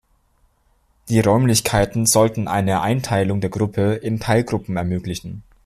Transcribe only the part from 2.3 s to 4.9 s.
eine Einteilung der Gruppe in Teilgruppen